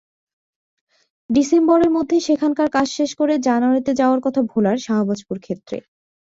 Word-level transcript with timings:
ডিসেম্বরের 1.29 1.91
মধ্যে 1.91 2.17
সেখানকার 2.19 2.67
কাজ 2.69 2.87
শেষ 2.97 3.11
করে 3.15 3.33
জানুয়ারিতে 3.47 3.91
যাওয়ার 3.93 4.19
কথা 4.21 4.41
ভোলার 4.51 4.77
শাহবাজপুর 4.85 5.37
ক্ষেত্রে। 5.39 5.77